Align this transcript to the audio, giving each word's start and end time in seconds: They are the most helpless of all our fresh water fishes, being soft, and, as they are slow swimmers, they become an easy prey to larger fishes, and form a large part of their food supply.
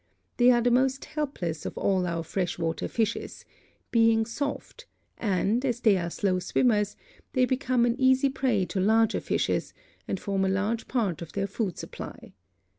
They 0.37 0.49
are 0.49 0.61
the 0.61 0.71
most 0.71 1.05
helpless 1.05 1.63
of 1.63 1.77
all 1.77 2.07
our 2.07 2.23
fresh 2.23 2.57
water 2.57 2.87
fishes, 2.87 3.45
being 3.91 4.25
soft, 4.25 4.87
and, 5.19 5.63
as 5.63 5.81
they 5.81 5.95
are 5.95 6.09
slow 6.09 6.39
swimmers, 6.39 6.95
they 7.33 7.45
become 7.45 7.85
an 7.85 7.95
easy 8.01 8.29
prey 8.31 8.65
to 8.65 8.79
larger 8.79 9.19
fishes, 9.21 9.75
and 10.07 10.19
form 10.19 10.43
a 10.43 10.49
large 10.49 10.87
part 10.87 11.21
of 11.21 11.33
their 11.33 11.45
food 11.45 11.77
supply. 11.77 12.33